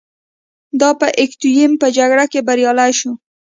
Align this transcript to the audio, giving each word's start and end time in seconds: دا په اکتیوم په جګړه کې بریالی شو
دا 0.81 0.89
په 0.99 1.07
اکتیوم 1.23 1.71
په 1.81 1.87
جګړه 1.97 2.25
کې 2.31 2.39
بریالی 2.47 2.91
شو 2.99 3.11